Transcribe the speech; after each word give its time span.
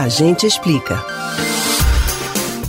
A 0.00 0.08
gente 0.08 0.46
explica. 0.46 1.04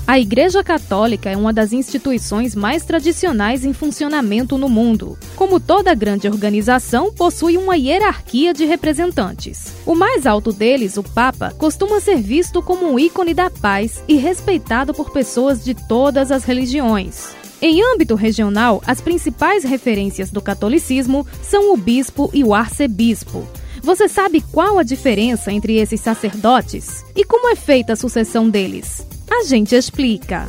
A 0.05 0.20
Igreja 0.20 0.62
Católica 0.62 1.29
é 1.29 1.38
uma 1.38 1.54
das 1.54 1.71
instituições 1.71 2.54
mais 2.54 2.84
tradicionais 2.84 3.63
em 3.63 3.71
funcionamento 3.71 4.57
no 4.57 4.68
mundo. 4.68 5.18
Como 5.33 5.57
toda 5.57 5.96
grande 5.96 6.28
organização, 6.28 7.13
possui 7.13 7.55
uma 7.55 7.78
hierarquia 7.78 8.54
de 8.54 8.65
representantes. 8.65 9.73
O 9.86 9.96
mais 9.96 10.25
alto 10.25 10.52
deles, 10.52 10.97
o 10.97 11.04
Papa, 11.04 11.55
costuma 11.57 12.02
ser 12.02 12.17
visto 12.17 12.62
como 12.62 12.92
um 12.92 12.99
ícone 12.99 13.34
da 13.34 13.50
paz 13.50 14.04
e 14.10 14.18
respeitado 14.18 14.94
por 14.94 15.12
pessoas 15.12 15.63
de 15.63 15.74
todas 15.74 16.34
as 16.34 16.44
religiões. 16.44 17.30
Em 17.62 17.82
âmbito 17.82 18.16
regional, 18.16 18.84
as 18.86 19.00
principais 19.00 19.63
referências 19.63 20.32
do 20.32 20.41
catolicismo 20.41 21.26
são 21.41 21.73
o 21.73 21.77
bispo 21.77 22.30
e 22.34 22.44
o 22.44 22.54
arcebispo. 22.54 23.48
Você 23.84 24.08
sabe 24.08 24.41
qual 24.52 24.77
a 24.77 24.84
diferença 24.84 25.52
entre 25.52 25.77
esses 25.77 26.00
sacerdotes? 26.00 27.04
E 27.16 27.26
como 27.26 27.50
é 27.50 27.55
feita 27.55 27.94
a 27.94 27.95
sucessão 27.95 28.48
deles? 28.48 29.05
A 29.30 29.44
gente 29.44 29.73
explica. 29.76 30.45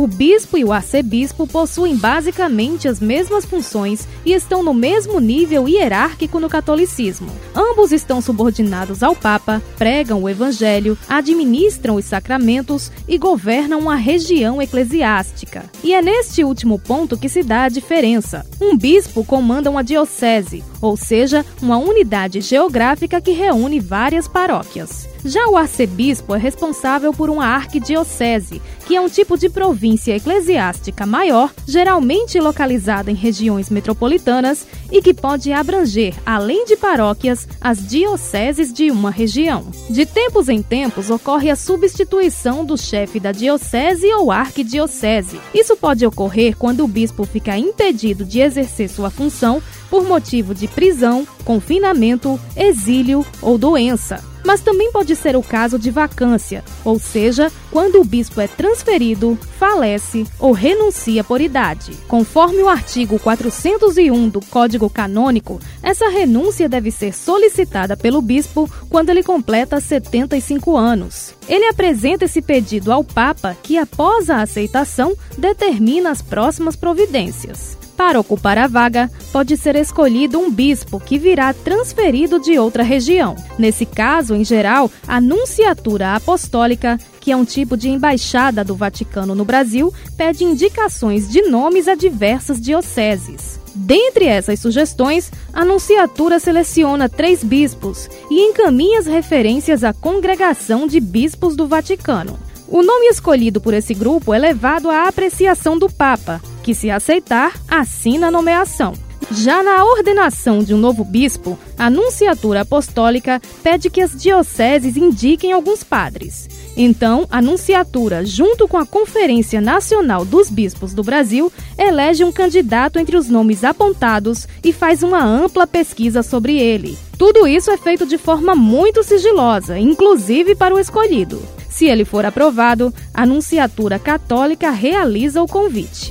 O 0.00 0.06
bispo 0.06 0.56
e 0.56 0.64
o 0.64 0.72
arcebispo 0.72 1.46
possuem 1.46 1.94
basicamente 1.94 2.88
as 2.88 2.98
mesmas 2.98 3.44
funções 3.44 4.08
e 4.24 4.32
estão 4.32 4.62
no 4.62 4.72
mesmo 4.72 5.20
nível 5.20 5.68
hierárquico 5.68 6.40
no 6.40 6.48
catolicismo. 6.48 7.30
Ambos 7.54 7.92
estão 7.92 8.22
subordinados 8.22 9.02
ao 9.02 9.14
Papa, 9.14 9.62
pregam 9.76 10.22
o 10.22 10.28
Evangelho, 10.30 10.96
administram 11.06 11.96
os 11.96 12.06
sacramentos 12.06 12.90
e 13.06 13.18
governam 13.18 13.78
uma 13.78 13.94
região 13.94 14.62
eclesiástica. 14.62 15.66
E 15.84 15.92
é 15.92 16.00
neste 16.00 16.44
último 16.44 16.78
ponto 16.78 17.18
que 17.18 17.28
se 17.28 17.42
dá 17.42 17.64
a 17.64 17.68
diferença. 17.68 18.46
Um 18.58 18.78
bispo 18.78 19.22
comanda 19.22 19.70
uma 19.70 19.84
diocese, 19.84 20.64
ou 20.80 20.96
seja, 20.96 21.44
uma 21.60 21.76
unidade 21.76 22.40
geográfica 22.40 23.20
que 23.20 23.32
reúne 23.32 23.78
várias 23.78 24.26
paróquias. 24.26 25.10
Já 25.24 25.46
o 25.48 25.56
arcebispo 25.56 26.34
é 26.34 26.38
responsável 26.38 27.12
por 27.12 27.28
uma 27.28 27.44
arquidiocese, 27.44 28.62
que 28.86 28.96
é 28.96 29.00
um 29.00 29.08
tipo 29.08 29.36
de 29.36 29.50
província 29.90 30.14
eclesiástica 30.14 31.04
maior, 31.04 31.52
geralmente 31.66 32.38
localizada 32.38 33.10
em 33.10 33.14
regiões 33.14 33.68
metropolitanas 33.68 34.64
e 34.90 35.02
que 35.02 35.12
pode 35.12 35.52
abranger, 35.52 36.14
além 36.24 36.64
de 36.64 36.76
paróquias, 36.76 37.48
as 37.60 37.84
dioceses 37.84 38.72
de 38.72 38.90
uma 38.90 39.10
região. 39.10 39.66
De 39.88 40.06
tempos 40.06 40.48
em 40.48 40.62
tempos 40.62 41.10
ocorre 41.10 41.50
a 41.50 41.56
substituição 41.56 42.64
do 42.64 42.78
chefe 42.78 43.18
da 43.18 43.32
diocese 43.32 44.06
ou 44.14 44.30
arquidiocese. 44.30 45.40
Isso 45.52 45.76
pode 45.76 46.06
ocorrer 46.06 46.56
quando 46.56 46.84
o 46.84 46.88
bispo 46.88 47.24
fica 47.24 47.58
impedido 47.58 48.24
de 48.24 48.40
exercer 48.40 48.88
sua 48.88 49.10
função 49.10 49.60
por 49.88 50.04
motivo 50.04 50.54
de 50.54 50.68
prisão, 50.68 51.26
confinamento, 51.44 52.38
exílio 52.56 53.26
ou 53.42 53.58
doença 53.58 54.29
mas 54.44 54.60
também 54.60 54.92
pode 54.92 55.14
ser 55.16 55.36
o 55.36 55.42
caso 55.42 55.78
de 55.78 55.90
vacância, 55.90 56.64
ou 56.84 56.98
seja, 56.98 57.50
quando 57.70 58.00
o 58.00 58.04
bispo 58.04 58.40
é 58.40 58.48
transferido, 58.48 59.38
falece 59.58 60.26
ou 60.38 60.52
renuncia 60.52 61.22
por 61.22 61.40
idade. 61.40 61.92
Conforme 62.08 62.62
o 62.62 62.68
artigo 62.68 63.18
401 63.18 64.28
do 64.28 64.40
Código 64.40 64.88
Canônico, 64.90 65.60
essa 65.82 66.08
renúncia 66.08 66.68
deve 66.68 66.90
ser 66.90 67.14
solicitada 67.14 67.96
pelo 67.96 68.22
bispo 68.22 68.68
quando 68.88 69.10
ele 69.10 69.22
completa 69.22 69.80
75 69.80 70.76
anos. 70.76 71.34
Ele 71.48 71.66
apresenta 71.66 72.24
esse 72.24 72.40
pedido 72.40 72.92
ao 72.92 73.04
Papa, 73.04 73.56
que, 73.62 73.76
após 73.76 74.30
a 74.30 74.42
aceitação, 74.42 75.14
determina 75.36 76.10
as 76.10 76.22
próximas 76.22 76.76
providências. 76.76 77.78
Para 78.00 78.18
ocupar 78.18 78.56
a 78.56 78.66
vaga, 78.66 79.10
pode 79.30 79.58
ser 79.58 79.76
escolhido 79.76 80.38
um 80.38 80.50
bispo 80.50 80.98
que 80.98 81.18
virá 81.18 81.52
transferido 81.52 82.40
de 82.40 82.58
outra 82.58 82.82
região. 82.82 83.36
Nesse 83.58 83.84
caso, 83.84 84.34
em 84.34 84.42
geral, 84.42 84.90
a 85.06 85.20
Nunciatura 85.20 86.14
Apostólica, 86.14 86.98
que 87.20 87.30
é 87.30 87.36
um 87.36 87.44
tipo 87.44 87.76
de 87.76 87.90
embaixada 87.90 88.64
do 88.64 88.74
Vaticano 88.74 89.34
no 89.34 89.44
Brasil, 89.44 89.92
pede 90.16 90.44
indicações 90.44 91.28
de 91.28 91.42
nomes 91.42 91.88
a 91.88 91.94
diversas 91.94 92.58
dioceses. 92.58 93.60
Dentre 93.74 94.24
essas 94.24 94.58
sugestões, 94.60 95.30
a 95.52 95.62
Nunciatura 95.62 96.38
seleciona 96.38 97.06
três 97.06 97.44
bispos 97.44 98.08
e 98.30 98.40
encaminha 98.40 99.00
as 99.00 99.06
referências 99.06 99.84
à 99.84 99.92
Congregação 99.92 100.86
de 100.86 101.00
Bispos 101.00 101.54
do 101.54 101.68
Vaticano. 101.68 102.38
O 102.66 102.82
nome 102.82 103.08
escolhido 103.08 103.60
por 103.60 103.74
esse 103.74 103.92
grupo 103.92 104.32
é 104.32 104.38
levado 104.38 104.88
à 104.88 105.06
apreciação 105.06 105.78
do 105.78 105.90
Papa, 105.90 106.40
que, 106.70 106.74
se 106.74 106.88
aceitar, 106.88 107.52
assina 107.66 108.28
a 108.28 108.30
nomeação. 108.30 108.92
Já 109.32 109.60
na 109.62 109.84
ordenação 109.84 110.60
de 110.60 110.72
um 110.72 110.78
novo 110.78 111.02
bispo, 111.04 111.58
a 111.76 111.90
Nunciatura 111.90 112.60
Apostólica 112.60 113.40
pede 113.62 113.90
que 113.90 114.00
as 114.00 114.12
dioceses 114.12 114.96
indiquem 114.96 115.52
alguns 115.52 115.82
padres. 115.82 116.48
Então, 116.76 117.26
a 117.28 117.42
Nunciatura, 117.42 118.24
junto 118.24 118.68
com 118.68 118.76
a 118.76 118.86
Conferência 118.86 119.60
Nacional 119.60 120.24
dos 120.24 120.48
Bispos 120.48 120.94
do 120.94 121.02
Brasil, 121.02 121.52
elege 121.76 122.22
um 122.22 122.30
candidato 122.30 123.00
entre 123.00 123.16
os 123.16 123.28
nomes 123.28 123.64
apontados 123.64 124.46
e 124.62 124.72
faz 124.72 125.02
uma 125.02 125.22
ampla 125.22 125.66
pesquisa 125.66 126.22
sobre 126.22 126.56
ele. 126.56 126.96
Tudo 127.18 127.48
isso 127.48 127.70
é 127.70 127.76
feito 127.76 128.06
de 128.06 128.16
forma 128.16 128.54
muito 128.54 129.02
sigilosa, 129.02 129.76
inclusive 129.76 130.54
para 130.54 130.74
o 130.74 130.78
escolhido. 130.78 131.42
Se 131.68 131.86
ele 131.86 132.04
for 132.04 132.24
aprovado, 132.24 132.94
a 133.12 133.26
Nunciatura 133.26 133.98
Católica 133.98 134.70
realiza 134.70 135.42
o 135.42 135.48
convite. 135.48 136.10